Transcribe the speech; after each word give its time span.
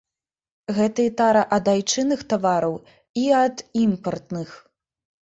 Гэта 0.77 0.99
і 1.09 1.11
тара 1.19 1.43
ад 1.57 1.69
айчынных 1.73 2.23
тавараў, 2.33 2.73
і 3.25 3.27
ад 3.43 3.55
імпартных. 3.83 4.49